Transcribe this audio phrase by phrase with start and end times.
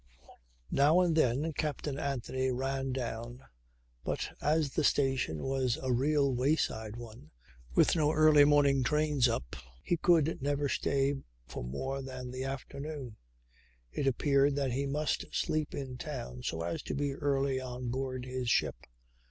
[0.71, 3.43] Now and then Captain Anthony ran down;
[4.03, 7.29] but as the station was a real wayside one,
[7.75, 11.13] with no early morning trains up, he could never stay
[11.45, 13.17] for more than the afternoon.
[13.91, 18.25] It appeared that he must sleep in town so as to be early on board
[18.25, 18.87] his ship.